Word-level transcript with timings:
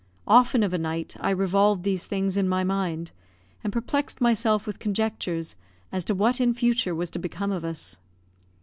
Often 0.25 0.63
of 0.63 0.73
a 0.73 0.79
night 0.79 1.15
I 1.19 1.29
revolved 1.29 1.83
these 1.83 2.07
things 2.07 2.35
in 2.35 2.49
my 2.49 2.63
mind, 2.63 3.11
and 3.63 3.71
perplexed 3.71 4.19
myself 4.19 4.65
with 4.65 4.79
conjectures 4.79 5.55
as 5.91 6.03
to 6.05 6.15
what 6.15 6.41
in 6.41 6.55
future 6.55 6.95
was 6.95 7.11
to 7.11 7.19
become 7.19 7.51
of 7.51 7.63
us. 7.63 7.99